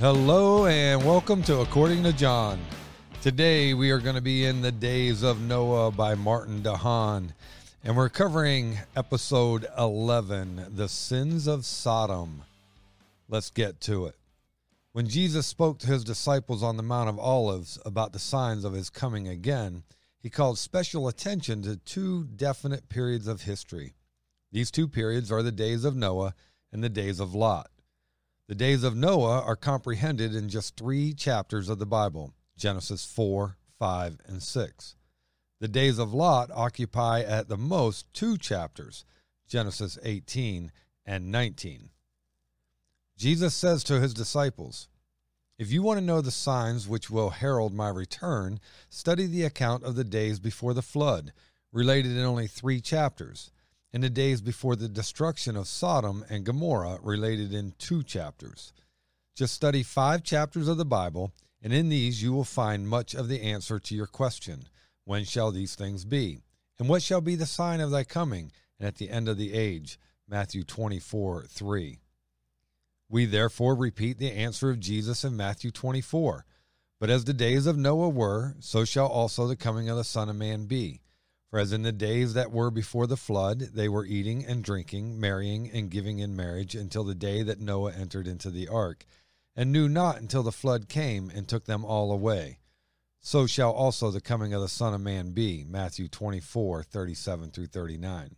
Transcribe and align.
Hello 0.00 0.66
and 0.66 1.04
welcome 1.06 1.40
to 1.44 1.60
According 1.60 2.02
to 2.02 2.12
John. 2.12 2.58
Today 3.22 3.74
we 3.74 3.92
are 3.92 4.00
going 4.00 4.16
to 4.16 4.20
be 4.20 4.44
in 4.44 4.60
the 4.60 4.72
Days 4.72 5.22
of 5.22 5.40
Noah 5.40 5.92
by 5.92 6.16
Martin 6.16 6.62
DeHaan, 6.62 7.30
and 7.84 7.96
we're 7.96 8.08
covering 8.08 8.76
episode 8.96 9.66
11, 9.78 10.72
The 10.74 10.88
Sins 10.88 11.46
of 11.46 11.64
Sodom. 11.64 12.42
Let's 13.28 13.50
get 13.50 13.80
to 13.82 14.06
it. 14.06 14.16
When 14.90 15.06
Jesus 15.06 15.46
spoke 15.46 15.78
to 15.78 15.86
his 15.86 16.02
disciples 16.02 16.64
on 16.64 16.76
the 16.76 16.82
Mount 16.82 17.08
of 17.08 17.20
Olives 17.20 17.78
about 17.86 18.12
the 18.12 18.18
signs 18.18 18.64
of 18.64 18.72
his 18.72 18.90
coming 18.90 19.28
again, 19.28 19.84
he 20.18 20.28
called 20.28 20.58
special 20.58 21.06
attention 21.06 21.62
to 21.62 21.76
two 21.76 22.24
definite 22.24 22.88
periods 22.88 23.28
of 23.28 23.42
history. 23.42 23.94
These 24.50 24.72
two 24.72 24.88
periods 24.88 25.30
are 25.30 25.44
the 25.44 25.52
days 25.52 25.84
of 25.84 25.94
Noah 25.94 26.34
and 26.72 26.82
the 26.82 26.88
days 26.88 27.20
of 27.20 27.32
Lot. 27.32 27.70
The 28.46 28.54
days 28.54 28.84
of 28.84 28.94
Noah 28.94 29.40
are 29.40 29.56
comprehended 29.56 30.34
in 30.34 30.50
just 30.50 30.76
three 30.76 31.14
chapters 31.14 31.70
of 31.70 31.78
the 31.78 31.86
Bible 31.86 32.34
Genesis 32.58 33.02
4, 33.06 33.56
5, 33.78 34.18
and 34.26 34.42
6. 34.42 34.96
The 35.60 35.68
days 35.68 35.98
of 35.98 36.12
Lot 36.12 36.50
occupy 36.52 37.22
at 37.22 37.48
the 37.48 37.56
most 37.56 38.12
two 38.12 38.36
chapters 38.36 39.06
Genesis 39.48 39.96
18 40.02 40.72
and 41.06 41.32
19. 41.32 41.88
Jesus 43.16 43.54
says 43.54 43.82
to 43.84 43.98
his 43.98 44.12
disciples, 44.12 44.88
If 45.58 45.72
you 45.72 45.82
want 45.82 46.00
to 46.00 46.04
know 46.04 46.20
the 46.20 46.30
signs 46.30 46.86
which 46.86 47.08
will 47.08 47.30
herald 47.30 47.72
my 47.72 47.88
return, 47.88 48.60
study 48.90 49.24
the 49.24 49.44
account 49.44 49.84
of 49.84 49.94
the 49.94 50.04
days 50.04 50.38
before 50.38 50.74
the 50.74 50.82
flood, 50.82 51.32
related 51.72 52.12
in 52.12 52.24
only 52.24 52.46
three 52.46 52.82
chapters 52.82 53.50
in 53.94 54.00
the 54.00 54.10
days 54.10 54.40
before 54.40 54.74
the 54.74 54.88
destruction 54.88 55.56
of 55.56 55.68
Sodom 55.68 56.24
and 56.28 56.44
Gomorrah, 56.44 56.98
related 57.00 57.54
in 57.54 57.74
two 57.78 58.02
chapters. 58.02 58.72
Just 59.36 59.54
study 59.54 59.84
five 59.84 60.24
chapters 60.24 60.66
of 60.66 60.78
the 60.78 60.84
Bible, 60.84 61.32
and 61.62 61.72
in 61.72 61.90
these 61.90 62.20
you 62.20 62.32
will 62.32 62.42
find 62.42 62.88
much 62.88 63.14
of 63.14 63.28
the 63.28 63.40
answer 63.40 63.78
to 63.78 63.94
your 63.94 64.08
question 64.08 64.64
When 65.04 65.24
shall 65.24 65.52
these 65.52 65.76
things 65.76 66.04
be? 66.04 66.42
And 66.76 66.88
what 66.88 67.04
shall 67.04 67.20
be 67.20 67.36
the 67.36 67.46
sign 67.46 67.78
of 67.78 67.92
thy 67.92 68.02
coming 68.02 68.50
and 68.80 68.88
at 68.88 68.96
the 68.96 69.10
end 69.10 69.28
of 69.28 69.38
the 69.38 69.54
age? 69.54 70.00
Matthew 70.28 70.64
24 70.64 71.44
3. 71.48 72.00
We 73.08 73.26
therefore 73.26 73.76
repeat 73.76 74.18
the 74.18 74.32
answer 74.32 74.70
of 74.70 74.80
Jesus 74.80 75.22
in 75.22 75.36
Matthew 75.36 75.70
24. 75.70 76.44
But 76.98 77.10
as 77.10 77.26
the 77.26 77.32
days 77.32 77.66
of 77.66 77.76
Noah 77.76 78.08
were, 78.08 78.56
so 78.58 78.84
shall 78.84 79.06
also 79.06 79.46
the 79.46 79.54
coming 79.54 79.88
of 79.88 79.96
the 79.96 80.02
Son 80.02 80.28
of 80.28 80.34
Man 80.34 80.64
be. 80.64 81.00
For 81.50 81.58
as 81.58 81.72
in 81.72 81.82
the 81.82 81.92
days 81.92 82.34
that 82.34 82.50
were 82.50 82.70
before 82.70 83.06
the 83.06 83.16
flood, 83.16 83.60
they 83.74 83.88
were 83.88 84.04
eating 84.04 84.44
and 84.44 84.64
drinking, 84.64 85.20
marrying 85.20 85.70
and 85.70 85.90
giving 85.90 86.18
in 86.18 86.34
marriage, 86.34 86.74
until 86.74 87.04
the 87.04 87.14
day 87.14 87.42
that 87.42 87.60
Noah 87.60 87.92
entered 87.92 88.26
into 88.26 88.50
the 88.50 88.68
ark, 88.68 89.06
and 89.54 89.70
knew 89.70 89.88
not 89.88 90.20
until 90.20 90.42
the 90.42 90.50
flood 90.50 90.88
came 90.88 91.30
and 91.30 91.46
took 91.46 91.66
them 91.66 91.84
all 91.84 92.10
away. 92.10 92.58
So 93.20 93.46
shall 93.46 93.72
also 93.72 94.10
the 94.10 94.20
coming 94.20 94.52
of 94.52 94.60
the 94.60 94.68
Son 94.68 94.92
of 94.92 95.00
Man 95.00 95.30
be. 95.30 95.64
Matthew 95.64 96.08
24, 96.08 96.82
37 96.82 97.50
through 97.50 97.68
39. 97.68 98.36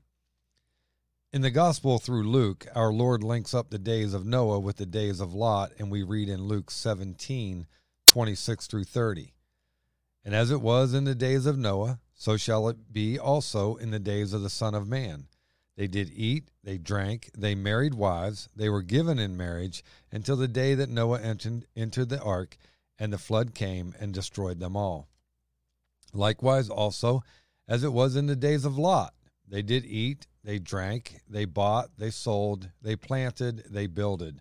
In 1.32 1.42
the 1.42 1.50
Gospel 1.50 1.98
through 1.98 2.30
Luke, 2.30 2.66
our 2.74 2.92
Lord 2.92 3.24
links 3.24 3.52
up 3.52 3.70
the 3.70 3.78
days 3.78 4.14
of 4.14 4.24
Noah 4.24 4.60
with 4.60 4.76
the 4.76 4.86
days 4.86 5.20
of 5.20 5.34
Lot, 5.34 5.72
and 5.78 5.90
we 5.90 6.02
read 6.02 6.28
in 6.28 6.44
Luke 6.44 6.70
17, 6.70 7.66
26 8.06 8.66
through 8.68 8.84
30. 8.84 9.34
And 10.24 10.34
as 10.34 10.50
it 10.50 10.60
was 10.60 10.94
in 10.94 11.04
the 11.04 11.14
days 11.14 11.46
of 11.46 11.58
Noah, 11.58 11.98
so 12.16 12.36
shall 12.36 12.68
it 12.68 12.92
be 12.92 13.18
also 13.18 13.76
in 13.76 13.90
the 13.90 13.98
days 13.98 14.32
of 14.32 14.42
the 14.42 14.50
Son 14.50 14.74
of 14.74 14.88
Man. 14.88 15.28
They 15.76 15.86
did 15.86 16.10
eat, 16.14 16.50
they 16.64 16.78
drank, 16.78 17.30
they 17.36 17.54
married 17.54 17.92
wives, 17.92 18.48
they 18.56 18.70
were 18.70 18.82
given 18.82 19.18
in 19.18 19.36
marriage 19.36 19.84
until 20.10 20.36
the 20.36 20.48
day 20.48 20.74
that 20.74 20.88
Noah 20.88 21.20
entered, 21.20 22.08
the 22.08 22.22
ark, 22.22 22.56
and 22.98 23.12
the 23.12 23.18
flood 23.18 23.54
came 23.54 23.94
and 24.00 24.14
destroyed 24.14 24.58
them 24.58 24.74
all. 24.74 25.08
Likewise, 26.14 26.70
also, 26.70 27.22
as 27.68 27.84
it 27.84 27.92
was 27.92 28.16
in 28.16 28.26
the 28.26 28.34
days 28.34 28.64
of 28.64 28.78
Lot, 28.78 29.12
they 29.46 29.60
did 29.60 29.84
eat, 29.84 30.26
they 30.42 30.58
drank, 30.58 31.20
they 31.28 31.44
bought, 31.44 31.90
they 31.98 32.10
sold, 32.10 32.70
they 32.80 32.96
planted, 32.96 33.64
they 33.68 33.86
builded. 33.86 34.40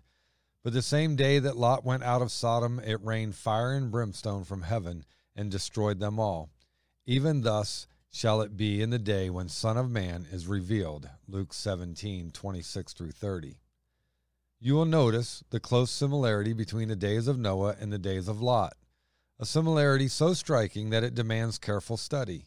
But 0.64 0.72
the 0.72 0.82
same 0.82 1.14
day 1.14 1.38
that 1.40 1.58
Lot 1.58 1.84
went 1.84 2.02
out 2.02 2.22
of 2.22 2.32
Sodom, 2.32 2.80
it 2.80 3.04
rained 3.04 3.34
fire 3.34 3.72
and 3.74 3.90
brimstone 3.90 4.44
from 4.44 4.62
heaven 4.62 5.04
and 5.34 5.50
destroyed 5.50 6.00
them 6.00 6.18
all. 6.18 6.48
Even 7.06 7.42
thus 7.42 7.86
shall 8.10 8.40
it 8.40 8.56
be 8.56 8.82
in 8.82 8.90
the 8.90 8.98
day 8.98 9.30
when 9.30 9.48
Son 9.48 9.76
of 9.76 9.88
Man 9.88 10.26
is 10.32 10.48
revealed. 10.48 11.08
Luke 11.28 11.52
17, 11.52 12.32
26 12.32 12.92
through 12.92 13.12
30. 13.12 13.58
You 14.58 14.74
will 14.74 14.86
notice 14.86 15.44
the 15.50 15.60
close 15.60 15.92
similarity 15.92 16.52
between 16.52 16.88
the 16.88 16.96
days 16.96 17.28
of 17.28 17.38
Noah 17.38 17.76
and 17.78 17.92
the 17.92 17.98
days 17.98 18.26
of 18.26 18.42
Lot, 18.42 18.74
a 19.38 19.46
similarity 19.46 20.08
so 20.08 20.34
striking 20.34 20.90
that 20.90 21.04
it 21.04 21.14
demands 21.14 21.58
careful 21.58 21.96
study. 21.96 22.46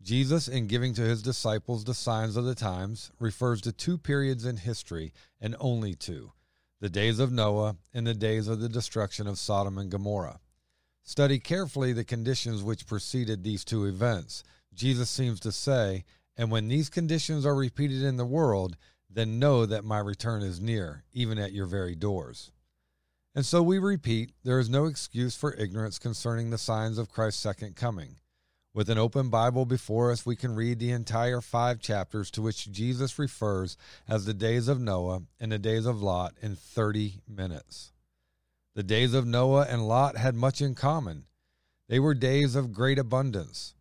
Jesus, 0.00 0.48
in 0.48 0.68
giving 0.68 0.94
to 0.94 1.02
his 1.02 1.20
disciples 1.20 1.84
the 1.84 1.92
signs 1.92 2.36
of 2.36 2.44
the 2.46 2.54
times, 2.54 3.10
refers 3.18 3.60
to 3.62 3.72
two 3.72 3.98
periods 3.98 4.46
in 4.46 4.56
history, 4.56 5.12
and 5.38 5.54
only 5.60 5.94
two 5.94 6.32
the 6.80 6.88
days 6.88 7.18
of 7.18 7.32
Noah 7.32 7.76
and 7.92 8.06
the 8.06 8.14
days 8.14 8.48
of 8.48 8.60
the 8.60 8.68
destruction 8.68 9.26
of 9.26 9.38
Sodom 9.38 9.78
and 9.78 9.90
Gomorrah. 9.90 10.40
Study 11.08 11.38
carefully 11.38 11.92
the 11.92 12.02
conditions 12.02 12.64
which 12.64 12.84
preceded 12.84 13.44
these 13.44 13.64
two 13.64 13.84
events. 13.84 14.42
Jesus 14.74 15.08
seems 15.08 15.38
to 15.38 15.52
say, 15.52 16.04
And 16.36 16.50
when 16.50 16.66
these 16.66 16.90
conditions 16.90 17.46
are 17.46 17.54
repeated 17.54 18.02
in 18.02 18.16
the 18.16 18.26
world, 18.26 18.76
then 19.08 19.38
know 19.38 19.66
that 19.66 19.84
my 19.84 20.00
return 20.00 20.42
is 20.42 20.60
near, 20.60 21.04
even 21.12 21.38
at 21.38 21.52
your 21.52 21.66
very 21.66 21.94
doors. 21.94 22.50
And 23.36 23.46
so 23.46 23.62
we 23.62 23.78
repeat, 23.78 24.32
there 24.42 24.58
is 24.58 24.68
no 24.68 24.86
excuse 24.86 25.36
for 25.36 25.54
ignorance 25.54 26.00
concerning 26.00 26.50
the 26.50 26.58
signs 26.58 26.98
of 26.98 27.12
Christ's 27.12 27.40
second 27.40 27.76
coming. 27.76 28.16
With 28.74 28.90
an 28.90 28.98
open 28.98 29.30
Bible 29.30 29.64
before 29.64 30.10
us, 30.10 30.26
we 30.26 30.34
can 30.34 30.56
read 30.56 30.80
the 30.80 30.90
entire 30.90 31.40
five 31.40 31.78
chapters 31.78 32.32
to 32.32 32.42
which 32.42 32.72
Jesus 32.72 33.16
refers 33.16 33.76
as 34.08 34.24
the 34.24 34.34
days 34.34 34.66
of 34.66 34.80
Noah 34.80 35.22
and 35.38 35.52
the 35.52 35.58
days 35.60 35.86
of 35.86 36.02
Lot 36.02 36.34
in 36.42 36.56
30 36.56 37.20
minutes. 37.28 37.92
The 38.76 38.82
days 38.82 39.14
of 39.14 39.26
Noah 39.26 39.66
and 39.70 39.88
Lot 39.88 40.18
had 40.18 40.34
much 40.34 40.60
in 40.60 40.74
common. 40.74 41.24
They 41.88 41.98
were 41.98 42.12
days 42.12 42.54
of 42.54 42.74
great 42.74 42.98
abundance. 42.98 43.72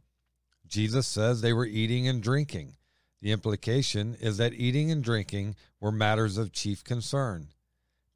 Jesus 0.65 1.05
says 1.05 1.41
they 1.41 1.51
were 1.51 1.65
eating 1.65 2.07
and 2.07 2.23
drinking. 2.23 2.77
The 3.21 3.33
implication 3.33 4.15
is 4.21 4.37
that 4.37 4.53
eating 4.53 4.89
and 4.89 5.03
drinking 5.03 5.57
were 5.81 5.91
matters 5.91 6.37
of 6.37 6.53
chief 6.53 6.81
concern. 6.81 7.49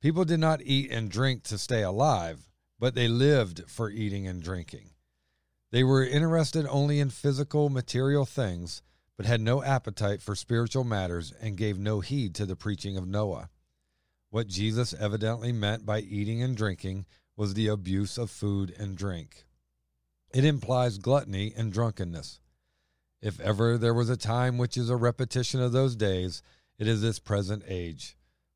People 0.02 0.24
did 0.24 0.40
not 0.40 0.62
eat 0.62 0.90
and 0.90 1.12
drink 1.12 1.44
to 1.44 1.58
stay 1.58 1.84
alive, 1.84 2.48
but 2.80 2.96
they 2.96 3.10
lived 3.10 3.70
for 3.70 3.90
eating 3.90 4.26
and 4.26 4.42
drinking. 4.42 4.92
They 5.72 5.84
were 5.84 6.06
interested 6.06 6.66
only 6.66 7.02
in 7.02 7.10
physical, 7.10 7.70
material 7.70 8.24
things, 8.24 8.84
but 9.18 9.26
had 9.26 9.42
no 9.42 9.62
appetite 9.62 10.22
for 10.22 10.34
spiritual 10.34 10.86
matters 10.86 11.34
and 11.42 11.58
gave 11.58 11.78
no 11.78 12.00
heed 12.00 12.34
to 12.36 12.46
the 12.46 12.56
preaching 12.56 12.96
of 12.96 13.06
Noah. 13.06 13.50
What 14.32 14.48
Jesus 14.48 14.94
evidently 14.94 15.52
meant 15.52 15.86
by 15.86 16.00
eating 16.00 16.44
and 16.44 16.56
drinking 16.56 17.06
was 17.36 17.54
the 17.54 17.68
abuse 17.68 18.18
of 18.18 18.30
food 18.30 18.74
and 18.78 18.96
drink. 18.96 19.46
It 20.32 20.46
implies 20.46 21.00
gluttony 21.00 21.54
and 21.58 21.74
drunkenness. 21.74 22.40
If 23.22 23.40
ever 23.40 23.78
there 23.78 23.94
was 23.94 24.10
a 24.10 24.18
time 24.18 24.58
which 24.58 24.78
is 24.78 24.90
a 24.90 24.96
repetition 24.96 25.62
of 25.62 25.72
those 25.72 25.96
days, 25.96 26.44
it 26.78 26.88
is 26.88 27.02
this 27.02 27.18
present 27.18 27.64
age. 27.68 28.16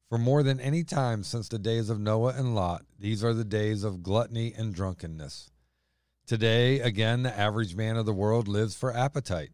For 0.10 0.20
more 0.20 0.44
than 0.44 0.60
any 0.60 0.84
time 0.84 1.24
since 1.24 1.50
the 1.50 1.58
days 1.58 1.90
of 1.90 2.00
Noah 2.00 2.36
and 2.38 2.54
Lot, 2.54 2.86
these 3.00 3.24
are 3.24 3.34
the 3.34 3.44
days 3.44 3.84
of 3.84 4.04
gluttony 4.04 4.54
and 4.56 4.76
drunkenness. 4.76 5.50
Today, 6.28 6.80
again, 6.82 7.24
the 7.24 7.38
average 7.38 7.76
man 7.76 7.98
of 7.98 8.06
the 8.06 8.14
world 8.14 8.48
lives 8.48 8.76
for 8.76 8.96
appetite. 8.96 9.50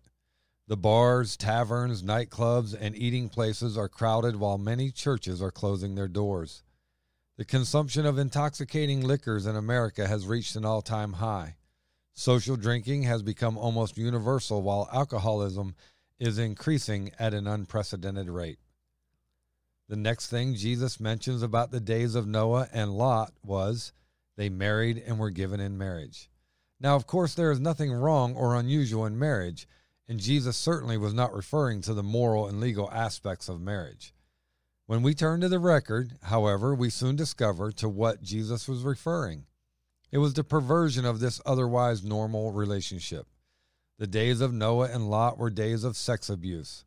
The 0.69 0.78
bars, 0.78 1.35
taverns, 1.35 2.03
nightclubs, 2.03 2.78
and 2.80 2.96
eating 2.96 3.28
places 3.28 3.75
are 3.75 3.90
crowded 3.90 4.35
while 4.35 4.59
many 4.59 4.91
churches 4.91 5.41
are 5.41 5.49
closing 5.49 5.96
their 5.96 6.08
doors. 6.08 6.61
The 7.38 7.46
consumption 7.46 8.05
of 8.05 8.20
intoxicating 8.20 9.02
liquors 9.02 9.47
in 9.47 9.55
America 9.55 10.08
has 10.08 10.28
reached 10.28 10.55
an 10.55 10.66
all 10.66 10.84
time 10.84 11.14
high. 11.14 11.55
Social 12.14 12.55
drinking 12.55 13.02
has 13.03 13.23
become 13.23 13.58
almost 13.58 13.97
universal 13.97 14.61
while 14.61 14.88
alcoholism 14.93 15.73
is 16.20 16.38
increasing 16.38 17.14
at 17.17 17.34
an 17.34 17.47
unprecedented 17.47 18.29
rate. 18.29 18.59
The 19.88 19.97
next 19.97 20.28
thing 20.28 20.53
Jesus 20.53 20.99
mentions 20.99 21.41
about 21.41 21.72
the 21.72 21.79
days 21.79 22.14
of 22.14 22.28
Noah 22.28 22.67
and 22.72 22.96
Lot 22.96 23.34
was 23.43 23.91
they 24.38 24.49
married 24.49 25.02
and 25.08 25.17
were 25.17 25.32
given 25.32 25.59
in 25.59 25.79
marriage. 25.79 26.29
Now, 26.79 26.96
of 26.96 27.08
course, 27.08 27.34
there 27.34 27.52
is 27.52 27.59
nothing 27.59 27.91
wrong 27.91 28.35
or 28.35 28.55
unusual 28.55 29.08
in 29.08 29.17
marriage 29.17 29.67
and 30.09 30.20
Jesus 30.20 30.58
certainly 30.58 30.97
was 30.97 31.14
not 31.14 31.35
referring 31.35 31.82
to 31.82 31.94
the 31.94 32.02
moral 32.02 32.47
and 32.47 32.59
legal 32.59 32.90
aspects 32.91 33.47
of 33.47 33.61
marriage. 33.61 34.11
When 34.88 35.03
we 35.03 35.14
turn 35.14 35.40
to 35.41 35.47
the 35.47 35.59
record, 35.59 36.14
however, 36.23 36.73
we 36.73 36.90
soon 36.90 37.16
discover 37.16 37.72
to 37.73 37.88
what 37.88 38.23
Jesus 38.23 38.67
was 38.67 38.82
referring. 38.82 39.46
It 40.11 40.17
was 40.17 40.34
the 40.34 40.44
perversion 40.44 41.06
of 41.06 41.20
this 41.20 41.40
otherwise 41.46 42.03
normal 42.03 42.52
relationship. 42.52 43.28
The 44.00 44.08
days 44.08 44.41
of 44.41 44.52
Noah 44.52 44.90
and 44.91 45.11
Lot 45.11 45.38
were 45.38 45.52
days 45.52 45.84
of 45.84 45.96
sex 45.96 46.28
abuse. 46.28 46.85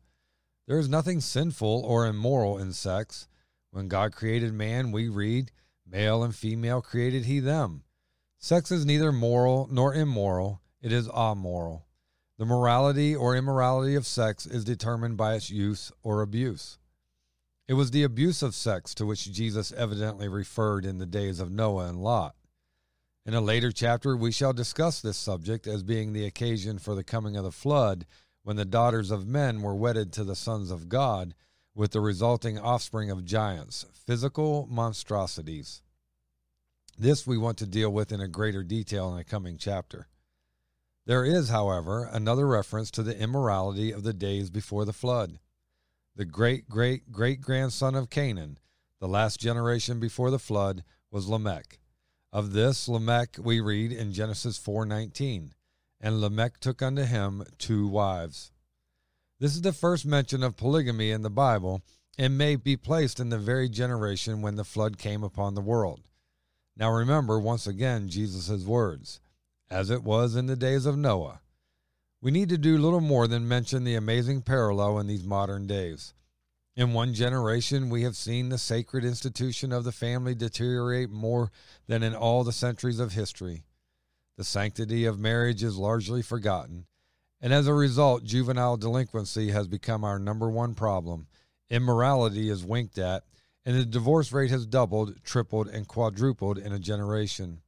There 0.67 0.77
is 0.77 0.89
nothing 0.89 1.21
sinful 1.21 1.83
or 1.85 2.05
immoral 2.05 2.57
in 2.57 2.73
sex. 2.73 3.29
When 3.71 3.87
God 3.87 4.11
created 4.11 4.53
man, 4.53 4.91
we 4.91 5.07
read, 5.07 5.51
Male 5.89 6.23
and 6.23 6.35
female 6.35 6.81
created 6.81 7.23
he 7.23 7.39
them. 7.39 7.83
Sex 8.37 8.69
is 8.69 8.85
neither 8.85 9.13
moral 9.13 9.69
nor 9.71 9.93
immoral, 9.93 10.61
it 10.81 10.91
is 10.91 11.07
amoral. 11.07 11.85
The 12.43 12.47
morality 12.47 13.15
or 13.15 13.37
immorality 13.37 13.95
of 13.95 14.05
sex 14.05 14.45
is 14.45 14.65
determined 14.65 15.15
by 15.15 15.35
its 15.35 15.49
use 15.49 15.93
or 16.03 16.21
abuse. 16.21 16.77
It 17.69 17.75
was 17.75 17.91
the 17.91 18.03
abuse 18.03 18.43
of 18.43 18.53
sex 18.53 18.93
to 18.95 19.05
which 19.05 19.31
Jesus 19.31 19.71
evidently 19.71 20.27
referred 20.27 20.85
in 20.85 20.97
the 20.97 21.05
days 21.05 21.39
of 21.39 21.53
Noah 21.53 21.87
and 21.87 22.03
Lot. 22.03 22.35
In 23.25 23.33
a 23.33 23.39
later 23.39 23.71
chapter, 23.71 24.17
we 24.17 24.33
shall 24.33 24.51
discuss 24.51 24.99
this 24.99 25.15
subject 25.15 25.67
as 25.67 25.83
being 25.83 26.11
the 26.11 26.25
occasion 26.25 26.79
for 26.79 26.95
the 26.95 27.03
coming 27.05 27.37
of 27.37 27.45
the 27.45 27.51
flood, 27.53 28.05
when 28.41 28.57
the 28.57 28.65
daughters 28.65 29.09
of 29.09 29.25
men 29.25 29.61
were 29.61 29.73
wedded 29.73 30.11
to 30.11 30.25
the 30.25 30.35
sons 30.35 30.69
of 30.69 30.89
God, 30.89 31.35
with 31.73 31.91
the 31.91 32.01
resulting 32.01 32.59
offspring 32.59 33.09
of 33.09 33.23
giants, 33.23 33.85
physical 33.93 34.67
monstrosities. 34.69 35.81
This 36.97 37.25
we 37.25 37.37
want 37.37 37.57
to 37.59 37.65
deal 37.65 37.93
with 37.93 38.11
in 38.11 38.19
a 38.19 38.27
greater 38.27 38.63
detail 38.63 39.13
in 39.13 39.17
a 39.17 39.23
coming 39.23 39.55
chapter. 39.57 40.09
There 41.05 41.25
is, 41.25 41.49
however, 41.49 42.05
another 42.05 42.47
reference 42.47 42.89
to 42.91 43.03
the 43.03 43.17
immorality 43.17 43.91
of 43.91 44.03
the 44.03 44.13
days 44.13 44.49
before 44.49 44.85
the 44.85 44.93
flood. 44.93 45.39
The 46.15 46.23
great 46.25 46.69
great 46.69 47.11
great 47.11 47.41
grandson 47.41 47.95
of 47.95 48.09
Canaan, 48.09 48.57
the 48.99 49.07
last 49.07 49.39
generation 49.39 49.99
before 49.99 50.31
the 50.31 50.39
flood, 50.39 50.85
was 51.11 51.27
Lamech. 51.27 51.79
Of 52.31 52.53
this 52.53 52.87
Lamech 52.87 53.37
we 53.37 53.59
read 53.59 53.91
in 53.91 54.13
Genesis 54.13 54.57
4:19, 54.57 55.53
and 55.99 56.21
Lamech 56.21 56.59
took 56.59 56.81
unto 56.81 57.03
him 57.03 57.43
two 57.57 57.87
wives. 57.87 58.53
This 59.39 59.55
is 59.55 59.61
the 59.61 59.73
first 59.73 60.05
mention 60.05 60.41
of 60.41 60.55
polygamy 60.55 61.11
in 61.11 61.21
the 61.21 61.29
Bible 61.29 61.81
and 62.17 62.37
may 62.37 62.55
be 62.55 62.77
placed 62.77 63.19
in 63.19 63.27
the 63.29 63.37
very 63.37 63.67
generation 63.67 64.41
when 64.41 64.55
the 64.55 64.63
flood 64.63 64.97
came 64.97 65.23
upon 65.23 65.53
the 65.53 65.61
world. 65.61 66.01
Now 66.77 66.91
remember 66.91 67.39
once 67.39 67.67
again 67.67 68.07
Jesus' 68.07 68.63
words, 68.63 69.19
as 69.73 69.89
it 69.89 70.03
was 70.03 70.35
in 70.35 70.45
the 70.45 70.55
days 70.55 70.85
of 70.85 70.95
Noah. 70.95 71.41
We 72.21 72.29
need 72.29 72.49
to 72.49 72.59
do 72.59 72.77
little 72.77 73.01
more 73.01 73.27
than 73.27 73.47
mention 73.47 73.83
the 73.83 73.95
amazing 73.95 74.43
parallel 74.43 74.99
in 74.99 75.07
these 75.07 75.23
modern 75.23 75.65
days. 75.65 76.13
In 76.75 76.93
one 76.93 77.15
generation, 77.15 77.89
we 77.89 78.03
have 78.03 78.15
seen 78.15 78.49
the 78.49 78.59
sacred 78.59 79.03
institution 79.03 79.71
of 79.71 79.83
the 79.83 79.91
family 79.91 80.35
deteriorate 80.35 81.09
more 81.09 81.51
than 81.87 82.03
in 82.03 82.13
all 82.13 82.43
the 82.43 82.51
centuries 82.51 82.99
of 82.99 83.13
history. 83.13 83.63
The 84.37 84.43
sanctity 84.43 85.05
of 85.05 85.19
marriage 85.19 85.63
is 85.63 85.75
largely 85.75 86.21
forgotten, 86.21 86.85
and 87.41 87.51
as 87.51 87.65
a 87.65 87.73
result, 87.73 88.23
juvenile 88.23 88.77
delinquency 88.77 89.49
has 89.51 89.67
become 89.67 90.03
our 90.03 90.19
number 90.19 90.51
one 90.51 90.75
problem. 90.75 91.25
Immorality 91.71 92.47
is 92.47 92.63
winked 92.63 92.99
at, 92.99 93.23
and 93.65 93.75
the 93.75 93.85
divorce 93.85 94.31
rate 94.31 94.51
has 94.51 94.67
doubled, 94.67 95.23
tripled, 95.23 95.67
and 95.67 95.87
quadrupled 95.87 96.59
in 96.59 96.71
a 96.71 96.79
generation. 96.79 97.62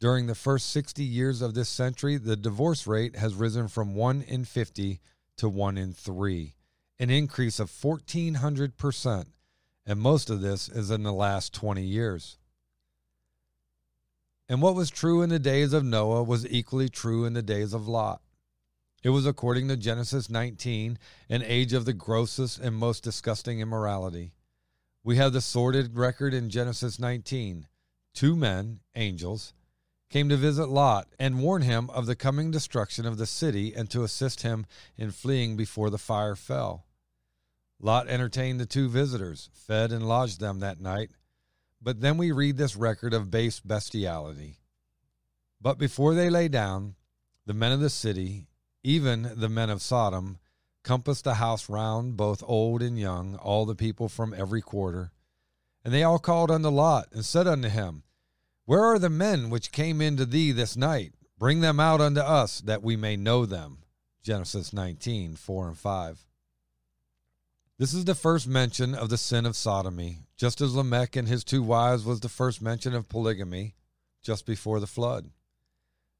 During 0.00 0.26
the 0.26 0.34
first 0.34 0.70
60 0.70 1.04
years 1.04 1.42
of 1.42 1.54
this 1.54 1.68
century, 1.68 2.16
the 2.16 2.36
divorce 2.36 2.86
rate 2.86 3.16
has 3.16 3.34
risen 3.34 3.68
from 3.68 3.94
1 3.94 4.22
in 4.22 4.44
50 4.44 5.00
to 5.36 5.48
1 5.48 5.78
in 5.78 5.92
3 5.92 6.54
an 7.00 7.08
increase 7.08 7.58
of 7.58 7.70
1,400%, 7.70 9.24
and 9.86 9.98
most 9.98 10.28
of 10.28 10.42
this 10.42 10.68
is 10.68 10.90
in 10.90 11.02
the 11.02 11.12
last 11.12 11.54
20 11.54 11.82
years. 11.82 12.36
And 14.50 14.60
what 14.60 14.74
was 14.74 14.90
true 14.90 15.22
in 15.22 15.30
the 15.30 15.38
days 15.38 15.72
of 15.72 15.82
Noah 15.82 16.22
was 16.22 16.46
equally 16.46 16.90
true 16.90 17.24
in 17.24 17.32
the 17.32 17.42
days 17.42 17.72
of 17.72 17.88
Lot. 17.88 18.20
It 19.02 19.08
was, 19.10 19.24
according 19.24 19.68
to 19.68 19.78
Genesis 19.78 20.28
19, 20.28 20.98
an 21.30 21.42
age 21.42 21.72
of 21.72 21.86
the 21.86 21.94
grossest 21.94 22.58
and 22.58 22.76
most 22.76 23.02
disgusting 23.02 23.60
immorality. 23.60 24.34
We 25.02 25.16
have 25.16 25.32
the 25.32 25.40
sordid 25.40 25.96
record 25.96 26.34
in 26.34 26.50
Genesis 26.50 26.98
19. 26.98 27.66
Two 28.12 28.36
men, 28.36 28.80
angels, 28.94 29.54
came 30.10 30.28
to 30.28 30.36
visit 30.36 30.66
Lot 30.66 31.08
and 31.18 31.40
warn 31.40 31.62
him 31.62 31.88
of 31.90 32.06
the 32.06 32.16
coming 32.16 32.50
destruction 32.50 33.06
of 33.06 33.16
the 33.16 33.26
city 33.26 33.72
and 33.74 33.88
to 33.90 34.02
assist 34.02 34.42
him 34.42 34.66
in 34.96 35.12
fleeing 35.12 35.56
before 35.56 35.88
the 35.88 35.98
fire 35.98 36.34
fell. 36.34 36.84
Lot 37.80 38.08
entertained 38.08 38.60
the 38.60 38.66
two 38.66 38.88
visitors, 38.88 39.48
fed 39.54 39.92
and 39.92 40.06
lodged 40.06 40.40
them 40.40 40.60
that 40.60 40.80
night. 40.80 41.10
But 41.80 42.00
then 42.00 42.18
we 42.18 42.32
read 42.32 42.58
this 42.58 42.76
record 42.76 43.14
of 43.14 43.30
base 43.30 43.60
bestiality. 43.60 44.58
But 45.62 45.78
before 45.78 46.14
they 46.14 46.28
lay 46.28 46.48
down, 46.48 46.96
the 47.46 47.54
men 47.54 47.72
of 47.72 47.80
the 47.80 47.88
city, 47.88 48.48
even 48.82 49.32
the 49.36 49.48
men 49.48 49.70
of 49.70 49.80
Sodom, 49.80 50.38
compassed 50.82 51.24
the 51.24 51.34
house 51.34 51.68
round, 51.68 52.16
both 52.16 52.42
old 52.46 52.82
and 52.82 52.98
young, 52.98 53.36
all 53.36 53.64
the 53.64 53.74
people 53.74 54.08
from 54.08 54.34
every 54.34 54.60
quarter. 54.60 55.12
And 55.84 55.94
they 55.94 56.02
all 56.02 56.18
called 56.18 56.50
unto 56.50 56.68
Lot, 56.68 57.08
and 57.12 57.24
said 57.24 57.46
unto 57.46 57.68
him, 57.68 58.02
Where 58.70 58.84
are 58.84 59.00
the 59.00 59.10
men 59.10 59.50
which 59.50 59.72
came 59.72 60.00
into 60.00 60.24
thee 60.24 60.52
this 60.52 60.76
night? 60.76 61.12
Bring 61.36 61.58
them 61.58 61.80
out 61.80 62.00
unto 62.00 62.20
us, 62.20 62.60
that 62.60 62.84
we 62.84 62.94
may 62.94 63.16
know 63.16 63.44
them. 63.44 63.78
Genesis 64.22 64.72
19, 64.72 65.34
4 65.34 65.66
and 65.66 65.76
5. 65.76 66.24
This 67.78 67.92
is 67.92 68.04
the 68.04 68.14
first 68.14 68.46
mention 68.46 68.94
of 68.94 69.08
the 69.08 69.18
sin 69.18 69.44
of 69.44 69.56
sodomy, 69.56 70.18
just 70.36 70.60
as 70.60 70.76
Lamech 70.76 71.16
and 71.16 71.26
his 71.26 71.42
two 71.42 71.64
wives 71.64 72.04
was 72.04 72.20
the 72.20 72.28
first 72.28 72.62
mention 72.62 72.94
of 72.94 73.08
polygamy 73.08 73.74
just 74.22 74.46
before 74.46 74.78
the 74.78 74.86
flood. 74.86 75.30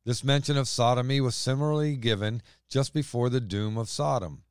This 0.05 0.25
mention 0.25 0.57
of 0.57 0.67
sodomy 0.67 1.21
was 1.21 1.37
similarly 1.37 1.95
given 1.95 2.43
just 2.69 2.93
before 2.93 3.31
the 3.31 3.41
doom 3.41 3.79
of 3.79 3.89
Sodom. 3.89 4.43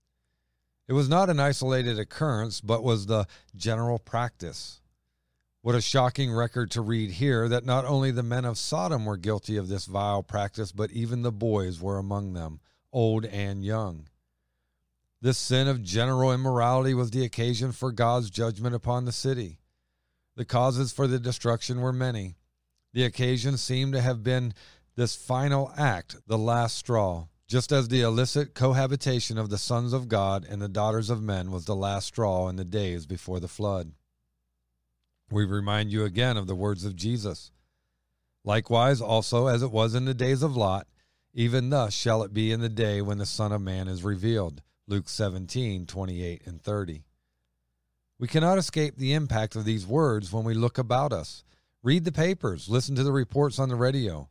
It 0.88 0.94
was 0.94 1.10
not 1.10 1.30
an 1.30 1.42
isolated 1.42 2.00
occurrence, 2.00 2.62
but 2.62 2.82
was 2.82 3.08
the 3.08 3.28
general 3.58 4.00
practice. 4.00 4.80
What 5.62 5.76
a 5.76 5.82
shocking 5.82 6.32
record 6.32 6.72
to 6.72 6.82
read 6.82 7.12
here 7.12 7.50
that 7.50 7.66
not 7.66 7.84
only 7.84 8.12
the 8.12 8.24
men 8.24 8.46
of 8.46 8.58
Sodom 8.58 9.06
were 9.06 9.18
guilty 9.18 9.58
of 9.58 9.68
this 9.68 9.88
vile 9.88 10.24
practice, 10.24 10.72
but 10.72 10.92
even 10.92 11.22
the 11.22 11.34
boys 11.34 11.82
were 11.82 11.98
among 11.98 12.32
them, 12.32 12.62
old 12.94 13.26
and 13.26 13.62
young. 13.62 14.08
This 15.22 15.38
sin 15.38 15.68
of 15.68 15.84
general 15.84 16.32
immorality 16.32 16.94
was 16.94 17.12
the 17.12 17.26
occasion 17.26 17.74
for 17.74 17.92
God's 17.92 18.30
judgment 18.30 18.74
upon 18.74 19.04
the 19.04 19.12
city. 19.12 19.60
The 20.38 20.46
causes 20.46 20.94
for 20.94 21.08
the 21.08 21.20
destruction 21.20 21.82
were 21.82 21.92
many. 21.92 22.38
The 22.94 23.04
occasion 23.04 23.58
seemed 23.58 23.92
to 23.92 24.02
have 24.02 24.24
been 24.24 24.54
this 24.96 25.14
final 25.14 25.74
act, 25.76 26.16
the 26.26 26.38
last 26.38 26.78
straw, 26.78 27.28
just 27.50 27.74
as 27.74 27.90
the 27.90 28.00
illicit 28.00 28.54
cohabitation 28.54 29.38
of 29.38 29.50
the 29.50 29.58
sons 29.58 29.92
of 29.92 30.08
God 30.08 30.46
and 30.50 30.62
the 30.62 30.70
daughters 30.70 31.10
of 31.10 31.22
men 31.22 31.52
was 31.52 31.66
the 31.66 31.76
last 31.76 32.08
straw 32.08 32.48
in 32.48 32.56
the 32.56 32.64
days 32.64 33.06
before 33.06 33.42
the 33.42 33.50
flood. 33.50 33.92
We 35.32 35.46
remind 35.46 35.92
you 35.92 36.06
again 36.06 36.38
of 36.38 36.48
the 36.48 36.56
words 36.56 36.86
of 36.86 36.96
Jesus. 36.96 37.52
Likewise, 38.44 39.02
also, 39.02 39.48
as 39.48 39.62
it 39.62 39.72
was 39.72 39.94
in 39.94 40.06
the 40.06 40.14
days 40.14 40.42
of 40.42 40.56
Lot, 40.56 40.88
even 41.34 41.70
thus 41.70 41.94
shall 41.94 42.24
it 42.24 42.34
be 42.34 42.52
in 42.52 42.62
the 42.62 42.70
day 42.70 43.02
when 43.02 43.18
the 43.18 43.26
Son 43.26 43.52
of 43.52 43.62
Man 43.62 43.88
is 43.88 44.04
revealed. 44.04 44.62
Luke 44.88 45.08
17, 45.08 45.86
28 45.86 46.42
and 46.46 46.62
30. 46.62 47.04
We 48.18 48.28
cannot 48.28 48.58
escape 48.58 48.98
the 48.98 49.14
impact 49.14 49.56
of 49.56 49.66
these 49.66 49.86
words 49.86 50.34
when 50.34 50.44
we 50.44 50.54
look 50.54 50.78
about 50.78 51.14
us. 51.14 51.44
Read 51.84 52.04
the 52.04 52.12
papers, 52.12 52.68
listen 52.68 52.96
to 52.96 53.04
the 53.04 53.12
reports 53.12 53.60
on 53.60 53.70
the 53.70 53.76
radio, 53.76 54.28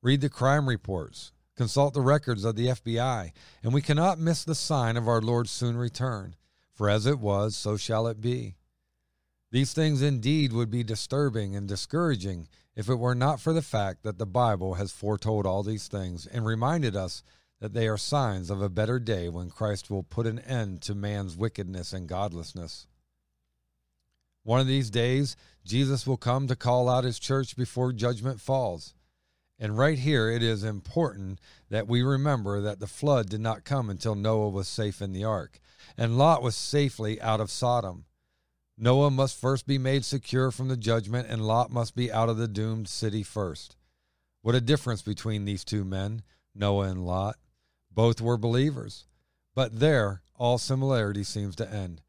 read 0.00 0.20
the 0.20 0.30
crime 0.30 0.68
reports, 0.68 1.32
consult 1.56 1.92
the 1.92 2.00
records 2.00 2.44
of 2.44 2.56
the 2.56 2.68
FBI, 2.68 3.32
and 3.62 3.74
we 3.74 3.82
cannot 3.82 4.18
miss 4.18 4.44
the 4.44 4.54
sign 4.54 4.96
of 4.96 5.08
our 5.08 5.20
Lord's 5.20 5.50
soon 5.50 5.76
return. 5.76 6.36
For 6.72 6.88
as 6.88 7.04
it 7.04 7.18
was, 7.18 7.56
so 7.56 7.76
shall 7.76 8.06
it 8.06 8.20
be. 8.20 8.54
These 9.50 9.72
things 9.72 10.02
indeed 10.02 10.52
would 10.52 10.70
be 10.70 10.82
disturbing 10.82 11.54
and 11.54 11.68
discouraging 11.68 12.48
if 12.74 12.88
it 12.88 12.96
were 12.96 13.14
not 13.14 13.40
for 13.40 13.52
the 13.52 13.62
fact 13.62 14.02
that 14.02 14.18
the 14.18 14.26
Bible 14.26 14.74
has 14.74 14.92
foretold 14.92 15.46
all 15.46 15.62
these 15.62 15.88
things 15.88 16.26
and 16.26 16.44
reminded 16.44 16.96
us 16.96 17.22
that 17.60 17.72
they 17.72 17.88
are 17.88 17.96
signs 17.96 18.50
of 18.50 18.60
a 18.60 18.68
better 18.68 18.98
day 18.98 19.28
when 19.28 19.50
Christ 19.50 19.90
will 19.90 20.02
put 20.02 20.26
an 20.26 20.38
end 20.40 20.82
to 20.82 20.94
man's 20.94 21.36
wickedness 21.36 21.92
and 21.92 22.08
godlessness. 22.08 22.86
One 24.42 24.60
of 24.60 24.66
these 24.66 24.90
days, 24.90 25.36
Jesus 25.64 26.06
will 26.06 26.16
come 26.16 26.46
to 26.46 26.56
call 26.56 26.88
out 26.88 27.04
his 27.04 27.18
church 27.18 27.56
before 27.56 27.92
judgment 27.92 28.40
falls. 28.40 28.94
And 29.58 29.78
right 29.78 29.98
here, 29.98 30.30
it 30.30 30.42
is 30.42 30.62
important 30.62 31.40
that 31.70 31.88
we 31.88 32.02
remember 32.02 32.60
that 32.60 32.78
the 32.78 32.86
flood 32.86 33.28
did 33.28 33.40
not 33.40 33.64
come 33.64 33.88
until 33.90 34.14
Noah 34.14 34.50
was 34.50 34.68
safe 34.68 35.00
in 35.00 35.12
the 35.12 35.24
ark, 35.24 35.58
and 35.96 36.18
Lot 36.18 36.42
was 36.42 36.54
safely 36.54 37.20
out 37.22 37.40
of 37.40 37.50
Sodom. 37.50 38.05
Noah 38.78 39.10
must 39.10 39.40
first 39.40 39.66
be 39.66 39.78
made 39.78 40.04
secure 40.04 40.50
from 40.50 40.68
the 40.68 40.76
judgment, 40.76 41.28
and 41.30 41.46
Lot 41.46 41.70
must 41.70 41.96
be 41.96 42.12
out 42.12 42.28
of 42.28 42.36
the 42.36 42.48
doomed 42.48 42.88
city 42.88 43.22
first. 43.22 43.76
What 44.42 44.54
a 44.54 44.60
difference 44.60 45.00
between 45.00 45.44
these 45.44 45.64
two 45.64 45.84
men, 45.84 46.22
Noah 46.54 46.88
and 46.88 47.06
Lot. 47.06 47.36
Both 47.90 48.20
were 48.20 48.36
believers, 48.36 49.06
but 49.54 49.80
there 49.80 50.22
all 50.34 50.58
similarity 50.58 51.24
seems 51.24 51.56
to 51.56 51.72
end. 51.72 52.02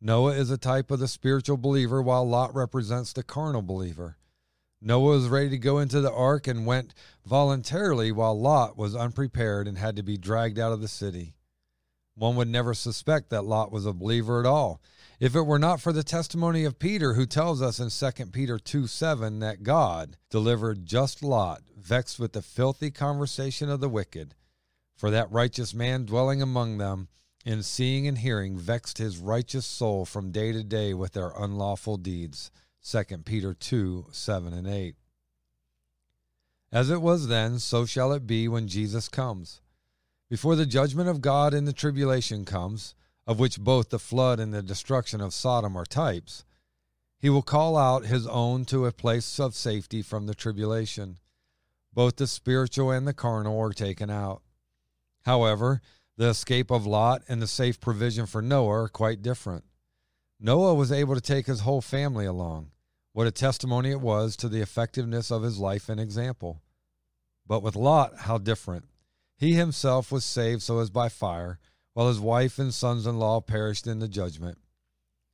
Noah 0.00 0.32
is 0.32 0.50
a 0.50 0.58
type 0.58 0.90
of 0.90 0.98
the 0.98 1.06
spiritual 1.06 1.56
believer, 1.56 2.02
while 2.02 2.28
Lot 2.28 2.54
represents 2.54 3.12
the 3.12 3.22
carnal 3.22 3.62
believer. 3.62 4.16
Noah 4.82 5.10
was 5.10 5.28
ready 5.28 5.50
to 5.50 5.58
go 5.58 5.78
into 5.78 6.00
the 6.00 6.12
ark 6.12 6.48
and 6.48 6.66
went 6.66 6.94
voluntarily, 7.24 8.10
while 8.10 8.38
Lot 8.38 8.76
was 8.76 8.96
unprepared 8.96 9.68
and 9.68 9.78
had 9.78 9.94
to 9.96 10.02
be 10.02 10.16
dragged 10.16 10.58
out 10.58 10.72
of 10.72 10.80
the 10.80 10.88
city. 10.88 11.34
One 12.14 12.34
would 12.36 12.48
never 12.48 12.74
suspect 12.74 13.30
that 13.30 13.44
Lot 13.44 13.70
was 13.70 13.86
a 13.86 13.92
believer 13.92 14.40
at 14.40 14.46
all. 14.46 14.80
If 15.20 15.36
it 15.36 15.42
were 15.42 15.58
not 15.58 15.82
for 15.82 15.92
the 15.92 16.02
testimony 16.02 16.64
of 16.64 16.78
Peter, 16.78 17.12
who 17.12 17.26
tells 17.26 17.60
us 17.60 17.78
in 17.78 17.90
2 17.90 18.26
Peter 18.30 18.58
2 18.58 18.86
7 18.86 19.38
that 19.40 19.62
God 19.62 20.16
delivered 20.30 20.86
just 20.86 21.22
Lot, 21.22 21.60
vexed 21.76 22.18
with 22.18 22.32
the 22.32 22.40
filthy 22.40 22.90
conversation 22.90 23.68
of 23.68 23.80
the 23.80 23.88
wicked, 23.90 24.34
for 24.96 25.10
that 25.10 25.30
righteous 25.30 25.74
man 25.74 26.06
dwelling 26.06 26.40
among 26.40 26.78
them, 26.78 27.08
in 27.44 27.62
seeing 27.62 28.06
and 28.06 28.16
hearing, 28.16 28.56
vexed 28.56 28.96
his 28.96 29.18
righteous 29.18 29.66
soul 29.66 30.06
from 30.06 30.32
day 30.32 30.52
to 30.52 30.64
day 30.64 30.94
with 30.94 31.12
their 31.12 31.32
unlawful 31.38 31.98
deeds. 31.98 32.50
2 32.82 33.18
Peter 33.26 33.52
2 33.52 34.06
7 34.10 34.54
and 34.54 34.66
8. 34.66 34.94
As 36.72 36.88
it 36.88 37.02
was 37.02 37.28
then, 37.28 37.58
so 37.58 37.84
shall 37.84 38.12
it 38.14 38.26
be 38.26 38.48
when 38.48 38.68
Jesus 38.68 39.06
comes. 39.06 39.60
Before 40.30 40.56
the 40.56 40.64
judgment 40.64 41.10
of 41.10 41.20
God 41.20 41.52
in 41.52 41.66
the 41.66 41.74
tribulation 41.74 42.46
comes, 42.46 42.94
of 43.30 43.38
which 43.38 43.60
both 43.60 43.90
the 43.90 43.98
flood 44.00 44.40
and 44.40 44.52
the 44.52 44.60
destruction 44.60 45.20
of 45.20 45.32
Sodom 45.32 45.76
are 45.76 45.86
types, 45.86 46.44
he 47.16 47.30
will 47.30 47.42
call 47.42 47.76
out 47.76 48.04
his 48.06 48.26
own 48.26 48.64
to 48.64 48.86
a 48.86 48.92
place 48.92 49.38
of 49.38 49.54
safety 49.54 50.02
from 50.02 50.26
the 50.26 50.34
tribulation. 50.34 51.16
Both 51.94 52.16
the 52.16 52.26
spiritual 52.26 52.90
and 52.90 53.06
the 53.06 53.14
carnal 53.14 53.56
are 53.60 53.72
taken 53.72 54.10
out. 54.10 54.42
However, 55.26 55.80
the 56.16 56.30
escape 56.30 56.72
of 56.72 56.86
Lot 56.86 57.22
and 57.28 57.40
the 57.40 57.46
safe 57.46 57.80
provision 57.80 58.26
for 58.26 58.42
Noah 58.42 58.82
are 58.82 58.88
quite 58.88 59.22
different. 59.22 59.62
Noah 60.40 60.74
was 60.74 60.90
able 60.90 61.14
to 61.14 61.20
take 61.20 61.46
his 61.46 61.60
whole 61.60 61.80
family 61.80 62.26
along. 62.26 62.72
What 63.12 63.28
a 63.28 63.30
testimony 63.30 63.92
it 63.92 64.00
was 64.00 64.36
to 64.38 64.48
the 64.48 64.60
effectiveness 64.60 65.30
of 65.30 65.44
his 65.44 65.56
life 65.56 65.88
and 65.88 66.00
example. 66.00 66.62
But 67.46 67.62
with 67.62 67.76
Lot, 67.76 68.22
how 68.22 68.38
different. 68.38 68.86
He 69.36 69.52
himself 69.52 70.10
was 70.10 70.24
saved 70.24 70.62
so 70.62 70.80
as 70.80 70.90
by 70.90 71.08
fire, 71.08 71.60
while 71.92 72.08
his 72.08 72.20
wife 72.20 72.58
and 72.58 72.72
sons 72.72 73.06
in 73.06 73.18
law 73.18 73.40
perished 73.40 73.86
in 73.86 73.98
the 73.98 74.08
judgment. 74.08 74.58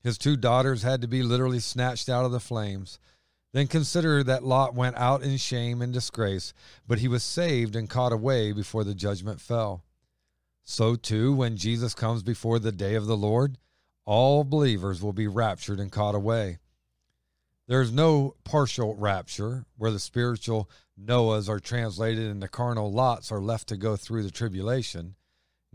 His 0.03 0.19
two 0.19 0.37
daughters 0.37 0.83
had 0.83 1.01
to 1.03 1.09
be 1.09 1.23
literally 1.23 1.59
snatched 1.59 2.09
out 2.09 2.25
of 2.25 2.33
the 2.33 2.41
flames. 2.41 2.99
Then 3.53 3.67
consider 3.67 4.23
that 4.23 4.45
Lot 4.45 4.75
went 4.75 4.97
out 4.97 5.23
in 5.23 5.37
shame 5.37 5.83
and 5.83 5.93
disgrace, 5.93 6.53
but 6.87 6.99
he 6.99 7.09
was 7.09 7.25
saved 7.25 7.75
and 7.75 7.91
caught 7.91 8.13
away 8.13 8.53
before 8.53 8.85
the 8.85 8.95
judgment 8.95 9.41
fell. 9.41 9.83
So 10.63 10.97
too, 10.97 11.33
when 11.33 11.57
Jesus 11.57 11.95
comes 11.95 12.23
before 12.23 12.59
the 12.59 12.73
day 12.73 12.95
of 12.95 13.07
the 13.07 13.17
Lord, 13.17 13.59
all 14.05 14.45
believers 14.45 15.03
will 15.03 15.13
be 15.13 15.27
raptured 15.27 15.81
and 15.81 15.91
caught 15.91 16.15
away. 16.15 16.59
There 17.67 17.81
is 17.81 17.93
no 17.93 18.37
partial 18.45 18.95
rapture 18.95 19.65
where 19.77 19.91
the 19.91 19.99
spiritual 19.99 20.71
Noahs 21.01 21.49
are 21.49 21.59
translated 21.59 22.31
and 22.31 22.43
the 22.43 22.49
carnal 22.49 22.93
lots 22.93 23.33
are 23.33 23.41
left 23.41 23.69
to 23.69 23.77
go 23.77 23.97
through 23.97 24.23
the 24.23 24.31
tribulation. 24.31 25.17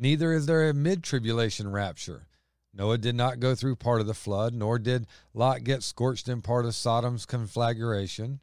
Neither 0.01 0.33
is 0.33 0.47
there 0.47 0.67
a 0.67 0.73
mid 0.73 1.03
tribulation 1.03 1.71
rapture. 1.71 2.25
Noah 2.73 2.97
did 2.97 3.13
not 3.13 3.39
go 3.39 3.53
through 3.53 3.75
part 3.75 4.01
of 4.01 4.07
the 4.07 4.15
flood, 4.15 4.51
nor 4.51 4.79
did 4.79 5.05
Lot 5.31 5.63
get 5.63 5.83
scorched 5.83 6.27
in 6.27 6.41
part 6.41 6.65
of 6.65 6.73
Sodom's 6.73 7.27
conflagration. 7.27 8.39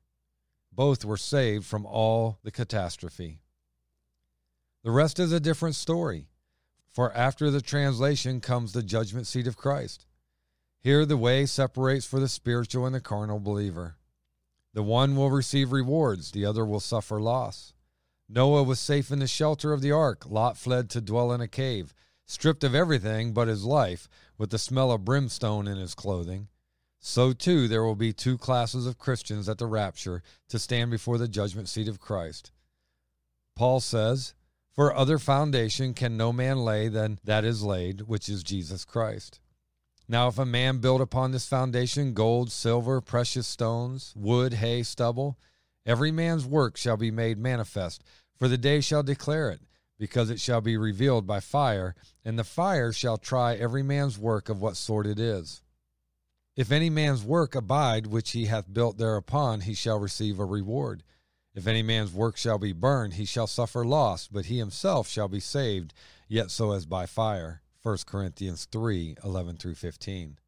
Both 0.73 1.05
were 1.05 1.17
saved 1.17 1.67
from 1.67 1.85
all 1.85 2.39
the 2.45 2.53
catastrophe. 2.53 3.41
The 4.85 4.93
rest 4.93 5.19
is 5.19 5.33
a 5.33 5.41
different 5.41 5.75
story, 5.75 6.29
for 6.89 7.13
after 7.13 7.51
the 7.51 7.61
translation 7.61 8.41
comes 8.41 8.73
the 8.73 8.85
judgment 8.85 9.27
seat 9.27 9.49
of 9.49 9.57
Christ. 9.57 10.07
Here 10.79 11.05
the 11.05 11.17
way 11.17 11.45
separates 11.45 12.07
for 12.07 12.21
the 12.21 12.29
spiritual 12.29 12.87
and 12.87 12.95
the 12.95 13.01
carnal 13.01 13.41
believer. 13.41 13.97
The 14.75 14.85
one 14.85 15.17
will 15.17 15.33
receive 15.33 15.73
rewards, 15.73 16.31
the 16.31 16.47
other 16.47 16.65
will 16.65 16.79
suffer 16.79 17.21
loss. 17.21 17.73
Noah 18.29 18.63
was 18.63 18.79
safe 18.79 19.11
in 19.11 19.21
the 19.21 19.27
shelter 19.27 19.73
of 19.73 19.81
the 19.81 19.93
ark. 19.93 20.25
Lot 20.29 20.57
fled 20.59 20.91
to 20.91 21.01
dwell 21.01 21.33
in 21.33 21.41
a 21.41 21.49
cave, 21.49 21.95
stripped 22.27 22.63
of 22.63 22.75
everything 22.75 23.33
but 23.33 23.49
his 23.49 23.65
life, 23.65 24.09
with 24.37 24.51
the 24.51 24.59
smell 24.59 24.93
of 24.93 25.05
brimstone 25.05 25.67
in 25.67 25.79
his 25.79 25.95
clothing. 25.95 26.49
So 27.01 27.33
too 27.33 27.69
there 27.69 27.85
will 27.85 27.95
be 27.95 28.13
two 28.13 28.37
classes 28.37 28.87
of 28.87 28.99
Christians 28.99 29.49
at 29.49 29.59
the 29.59 29.67
rapture 29.67 30.23
to 30.49 30.59
stand 30.59 30.91
before 30.91 31.17
the 31.17 31.29
judgment 31.29 31.69
seat 31.69 31.89
of 31.89 32.01
Christ. 32.01 32.51
Paul 33.57 33.81
says, 33.81 34.35
For 34.75 34.95
other 34.95 35.19
foundation 35.19 35.95
can 35.95 36.17
no 36.17 36.33
man 36.33 36.59
lay 36.59 36.89
than 36.89 37.19
that 37.25 37.45
is 37.45 37.63
laid, 37.63 38.03
which 38.03 38.29
is 38.29 38.43
Jesus 38.43 38.85
Christ. 38.85 39.41
Now, 40.09 40.29
if 40.29 40.39
a 40.39 40.47
man 40.47 40.79
build 40.79 41.01
upon 41.01 41.33
this 41.33 41.47
foundation 41.47 42.15
gold, 42.15 42.51
silver, 42.51 43.01
precious 43.01 43.47
stones, 43.47 44.13
wood, 44.17 44.55
hay, 44.55 44.83
stubble, 44.83 45.39
every 45.89 46.13
man's 46.13 46.45
work 46.45 46.77
shall 46.77 46.99
be 46.99 47.11
made 47.11 47.39
manifest, 47.39 48.05
for 48.37 48.47
the 48.47 48.59
day 48.59 48.81
shall 48.81 49.03
declare 49.03 49.51
it, 49.51 49.63
because 49.99 50.31
it 50.31 50.39
shall 50.39 50.61
be 50.61 50.77
revealed 50.77 51.27
by 51.27 51.41
fire, 51.41 51.97
and 52.25 52.39
the 52.39 52.45
fire 52.45 52.93
shall 52.93 53.17
try 53.17 53.55
every 53.57 53.83
man's 53.83 54.19
work 54.19 54.49
of 54.49 54.61
what 54.61 54.77
sort 54.77 55.07
it 55.07 55.19
is. 55.19 55.63
If 56.55 56.71
any 56.71 56.91
man's 56.91 57.25
work 57.25 57.55
abide 57.55 58.07
which 58.07 58.33
he 58.33 58.45
hath 58.47 58.73
built 58.73 58.99
thereupon, 58.99 59.63
he 59.63 59.75
shall 59.75 59.99
receive 59.99 60.39
a 60.39 60.45
reward. 60.45 61.03
If 61.55 61.67
any 61.67 61.83
man's 61.83 62.13
work 62.13 62.37
shall 62.37 62.59
be 62.59 62.73
burned, 62.73 63.15
he 63.15 63.25
shall 63.25 63.47
suffer 63.47 63.85
loss, 63.85 64.29
but 64.29 64.47
he 64.47 64.59
himself 64.59 65.09
shall 65.09 65.29
be 65.29 65.41
saved, 65.41 65.95
yet 66.29 66.51
so 66.51 66.73
as 66.73 66.85
by 66.85 67.07
fire. 67.07 67.63
1 67.83 67.99
Corinthians 68.07 68.67
3 68.71 69.17
11 69.25 69.57
through 69.57 69.77
15. 69.77 70.39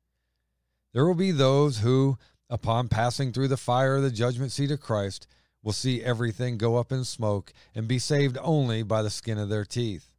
There 0.92 1.06
will 1.06 1.14
be 1.14 1.30
those 1.30 1.78
who, 1.78 2.18
upon 2.50 2.88
passing 2.88 3.33
through 3.33 3.49
the 3.49 3.57
fire 3.57 3.97
of 3.97 4.02
the 4.02 4.11
judgment 4.11 4.52
seat 4.52 4.71
of 4.71 4.80
Christ, 4.80 5.26
will 5.62 5.73
see 5.73 6.02
everything 6.02 6.59
go 6.59 6.76
up 6.76 6.90
in 6.90 7.04
smoke 7.04 7.52
and 7.75 7.87
be 7.87 7.99
saved 7.99 8.37
only 8.42 8.83
by 8.83 9.02
the 9.02 9.11
skin 9.11 9.38
of 9.38 9.49
their 9.49 9.64
teeth. 9.64 10.14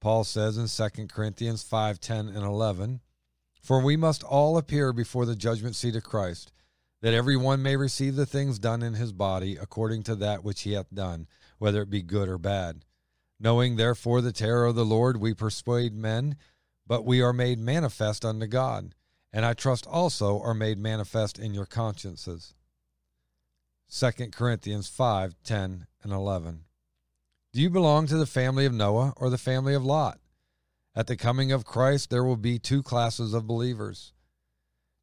Paul 0.00 0.24
says 0.24 0.58
in 0.58 0.66
2 0.66 1.06
Corinthians 1.06 1.62
5 1.62 2.00
10 2.00 2.28
and 2.28 2.44
11, 2.44 3.00
For 3.60 3.80
we 3.80 3.96
must 3.96 4.24
all 4.24 4.58
appear 4.58 4.92
before 4.92 5.24
the 5.24 5.36
judgment 5.36 5.76
seat 5.76 5.96
of 5.96 6.02
Christ, 6.02 6.52
that 7.00 7.14
every 7.14 7.36
one 7.36 7.62
may 7.62 7.76
receive 7.76 8.16
the 8.16 8.26
things 8.26 8.58
done 8.58 8.82
in 8.82 8.94
his 8.94 9.12
body 9.12 9.56
according 9.56 10.02
to 10.04 10.16
that 10.16 10.44
which 10.44 10.62
he 10.62 10.72
hath 10.72 10.92
done, 10.92 11.28
whether 11.58 11.82
it 11.82 11.90
be 11.90 12.02
good 12.02 12.28
or 12.28 12.38
bad. 12.38 12.84
Knowing 13.38 13.76
therefore 13.76 14.20
the 14.20 14.32
terror 14.32 14.66
of 14.66 14.74
the 14.74 14.84
Lord, 14.84 15.16
we 15.16 15.34
persuade 15.34 15.94
men, 15.94 16.36
but 16.86 17.04
we 17.04 17.20
are 17.20 17.32
made 17.32 17.58
manifest 17.58 18.24
unto 18.24 18.46
God, 18.46 18.94
and 19.32 19.44
I 19.44 19.54
trust 19.54 19.86
also 19.86 20.40
are 20.40 20.54
made 20.54 20.78
manifest 20.78 21.38
in 21.38 21.54
your 21.54 21.66
consciences. 21.66 22.54
2 23.90 24.10
Corinthians 24.30 24.88
5 24.88 25.34
10 25.44 25.86
and 26.02 26.12
11. 26.12 26.64
Do 27.52 27.60
you 27.60 27.70
belong 27.70 28.06
to 28.06 28.16
the 28.16 28.26
family 28.26 28.64
of 28.64 28.72
Noah 28.72 29.12
or 29.16 29.28
the 29.28 29.38
family 29.38 29.74
of 29.74 29.84
Lot? 29.84 30.18
At 30.94 31.06
the 31.06 31.16
coming 31.16 31.52
of 31.52 31.64
Christ, 31.64 32.10
there 32.10 32.24
will 32.24 32.36
be 32.36 32.58
two 32.58 32.82
classes 32.82 33.34
of 33.34 33.46
believers. 33.46 34.12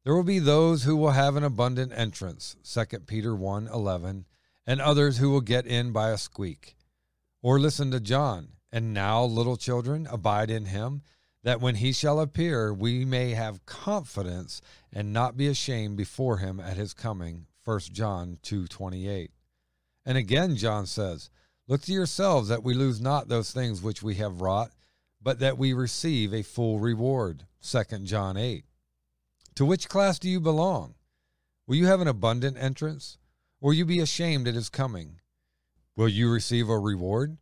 There 0.04 0.14
will 0.14 0.24
be 0.24 0.38
those 0.38 0.84
who 0.84 0.96
will 0.96 1.10
have 1.10 1.36
an 1.36 1.44
abundant 1.44 1.92
entrance, 1.94 2.56
2 2.64 3.00
Peter 3.00 3.34
1 3.34 3.68
11, 3.68 4.24
and 4.66 4.80
others 4.80 5.18
who 5.18 5.30
will 5.30 5.40
get 5.40 5.66
in 5.66 5.92
by 5.92 6.10
a 6.10 6.18
squeak. 6.18 6.76
Or 7.42 7.58
listen 7.58 7.90
to 7.90 8.00
John, 8.00 8.50
and 8.72 8.94
now, 8.94 9.22
little 9.24 9.56
children, 9.56 10.06
abide 10.10 10.50
in 10.50 10.66
him, 10.66 11.02
that 11.42 11.60
when 11.60 11.76
he 11.76 11.92
shall 11.92 12.20
appear, 12.20 12.72
we 12.72 13.04
may 13.04 13.30
have 13.30 13.64
confidence 13.66 14.60
and 14.92 15.12
not 15.12 15.36
be 15.36 15.46
ashamed 15.46 15.96
before 15.96 16.38
him 16.38 16.60
at 16.60 16.76
his 16.76 16.92
coming. 16.92 17.46
1 17.64 17.80
John 17.92 18.38
2:28. 18.42 19.30
And 20.04 20.18
again 20.18 20.56
John 20.56 20.86
says, 20.86 21.30
Look 21.68 21.82
to 21.82 21.92
yourselves 21.92 22.48
that 22.48 22.64
we 22.64 22.74
lose 22.74 23.00
not 23.00 23.28
those 23.28 23.52
things 23.52 23.80
which 23.80 24.02
we 24.02 24.16
have 24.16 24.40
wrought, 24.40 24.72
but 25.22 25.38
that 25.38 25.56
we 25.56 25.72
receive 25.72 26.34
a 26.34 26.42
full 26.42 26.80
reward. 26.80 27.46
2 27.62 27.84
John 28.00 28.36
8. 28.36 28.64
To 29.54 29.64
which 29.64 29.88
class 29.88 30.18
do 30.18 30.28
you 30.28 30.40
belong? 30.40 30.94
Will 31.66 31.76
you 31.76 31.86
have 31.86 32.00
an 32.00 32.08
abundant 32.08 32.56
entrance? 32.58 33.18
Will 33.60 33.72
you 33.72 33.84
be 33.84 34.00
ashamed 34.00 34.48
at 34.48 34.54
his 34.54 34.68
coming? 34.68 35.20
Will 35.94 36.08
you 36.08 36.32
receive 36.32 36.68
a 36.68 36.78
reward? 36.78 37.36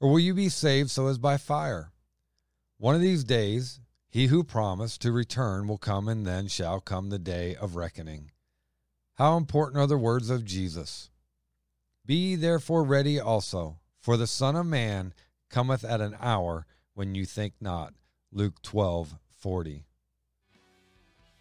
Or 0.00 0.10
will 0.10 0.18
you 0.18 0.34
be 0.34 0.48
saved 0.48 0.90
so 0.90 1.06
as 1.06 1.18
by 1.18 1.36
fire? 1.36 1.92
One 2.82 2.96
of 2.96 3.00
these 3.00 3.22
days, 3.22 3.78
he 4.08 4.26
who 4.26 4.42
promised 4.42 5.02
to 5.02 5.12
return 5.12 5.68
will 5.68 5.78
come, 5.78 6.08
and 6.08 6.26
then 6.26 6.48
shall 6.48 6.80
come 6.80 7.10
the 7.10 7.18
day 7.20 7.54
of 7.54 7.76
reckoning. 7.76 8.32
How 9.14 9.36
important 9.36 9.80
are 9.80 9.86
the 9.86 9.96
words 9.96 10.30
of 10.30 10.44
Jesus! 10.44 11.08
Be 12.04 12.34
therefore 12.34 12.82
ready 12.82 13.20
also, 13.20 13.78
for 14.00 14.16
the 14.16 14.26
Son 14.26 14.56
of 14.56 14.66
Man 14.66 15.14
cometh 15.48 15.84
at 15.84 16.00
an 16.00 16.16
hour 16.18 16.66
when 16.94 17.14
you 17.14 17.24
think 17.24 17.52
not. 17.60 17.94
Luke 18.32 18.60
twelve 18.62 19.14
forty. 19.38 19.84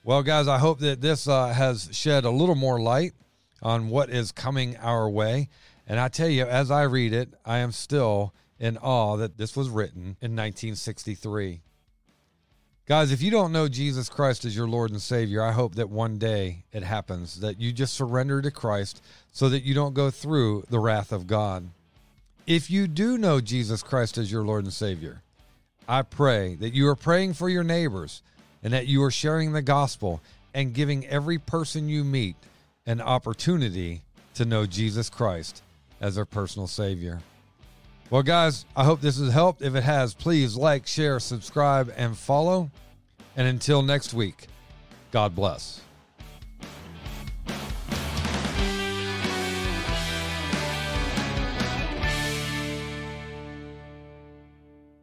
Well, 0.03 0.21
guys, 0.21 0.47
I 0.47 0.59
hope 0.59 0.77
that 0.81 1.01
this 1.01 1.27
uh, 1.27 1.47
has 1.47 1.89
shed 1.91 2.23
a 2.23 2.29
little 2.29 2.53
more 2.53 2.79
light 2.79 3.13
on 3.63 3.89
what 3.89 4.11
is 4.11 4.31
coming 4.31 4.77
our 4.77 5.09
way. 5.09 5.49
And 5.87 5.99
I 5.99 6.07
tell 6.07 6.29
you, 6.29 6.45
as 6.45 6.69
I 6.69 6.83
read 6.83 7.13
it, 7.13 7.33
I 7.43 7.57
am 7.57 7.71
still 7.71 8.31
in 8.61 8.77
awe 8.77 9.17
that 9.17 9.37
this 9.37 9.57
was 9.57 9.69
written 9.69 10.15
in 10.21 10.35
1963. 10.35 11.61
Guys, 12.85 13.11
if 13.11 13.21
you 13.21 13.31
don't 13.31 13.51
know 13.51 13.67
Jesus 13.67 14.07
Christ 14.07 14.45
as 14.45 14.55
your 14.55 14.67
Lord 14.67 14.91
and 14.91 15.01
Savior, 15.01 15.41
I 15.41 15.51
hope 15.51 15.75
that 15.75 15.89
one 15.89 16.19
day 16.19 16.63
it 16.71 16.83
happens, 16.83 17.39
that 17.39 17.59
you 17.59 17.71
just 17.71 17.95
surrender 17.95 18.39
to 18.39 18.51
Christ 18.51 19.01
so 19.31 19.49
that 19.49 19.63
you 19.63 19.73
don't 19.73 19.95
go 19.95 20.11
through 20.11 20.65
the 20.69 20.77
wrath 20.77 21.11
of 21.11 21.25
God. 21.25 21.69
If 22.45 22.69
you 22.69 22.87
do 22.87 23.17
know 23.17 23.41
Jesus 23.41 23.81
Christ 23.81 24.19
as 24.19 24.31
your 24.31 24.43
Lord 24.43 24.63
and 24.63 24.73
Savior, 24.73 25.23
I 25.87 26.03
pray 26.03 26.53
that 26.55 26.75
you 26.75 26.87
are 26.87 26.95
praying 26.95 27.33
for 27.33 27.49
your 27.49 27.63
neighbors 27.63 28.21
and 28.61 28.73
that 28.73 28.87
you 28.87 29.01
are 29.03 29.11
sharing 29.11 29.53
the 29.53 29.63
gospel 29.63 30.21
and 30.53 30.73
giving 30.73 31.07
every 31.07 31.39
person 31.39 31.89
you 31.89 32.03
meet 32.03 32.35
an 32.85 33.01
opportunity 33.01 34.03
to 34.35 34.45
know 34.45 34.67
Jesus 34.67 35.09
Christ 35.09 35.63
as 35.99 36.15
their 36.15 36.25
personal 36.25 36.67
Savior. 36.67 37.21
Well, 38.11 38.23
guys, 38.23 38.65
I 38.75 38.83
hope 38.83 38.99
this 38.99 39.17
has 39.19 39.31
helped. 39.31 39.61
If 39.61 39.73
it 39.73 39.83
has, 39.83 40.13
please 40.13 40.57
like, 40.57 40.85
share, 40.85 41.17
subscribe, 41.21 41.93
and 41.95 42.17
follow. 42.17 42.69
And 43.37 43.47
until 43.47 43.81
next 43.81 44.13
week, 44.13 44.47
God 45.13 45.33
bless. 45.33 45.79